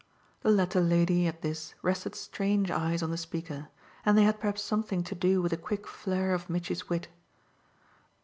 The 0.39 0.49
latter 0.49 0.81
lady, 0.81 1.27
at 1.27 1.43
this, 1.43 1.75
rested 1.83 2.15
strange 2.15 2.71
eyes 2.71 3.03
on 3.03 3.11
the 3.11 3.17
speaker, 3.17 3.67
and 4.03 4.17
they 4.17 4.23
had 4.23 4.39
perhaps 4.39 4.63
something 4.63 5.03
to 5.03 5.13
do 5.13 5.43
with 5.43 5.53
a 5.53 5.57
quick 5.57 5.85
flare 5.85 6.33
of 6.33 6.49
Mitchy's 6.49 6.89
wit. 6.89 7.07